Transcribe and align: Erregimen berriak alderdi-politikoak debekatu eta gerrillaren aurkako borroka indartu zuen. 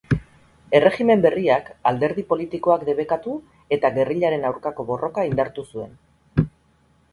Erregimen 0.77 1.19
berriak 1.25 1.67
alderdi-politikoak 1.91 2.87
debekatu 2.89 3.35
eta 3.79 3.93
gerrillaren 4.01 4.51
aurkako 4.53 4.89
borroka 4.91 5.29
indartu 5.33 5.69
zuen. 5.73 6.51